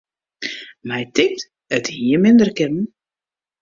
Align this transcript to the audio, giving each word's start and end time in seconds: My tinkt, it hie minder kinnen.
My 0.89 1.01
tinkt, 1.15 1.45
it 1.77 1.85
hie 1.95 2.17
minder 2.21 2.51
kinnen. 2.57 2.85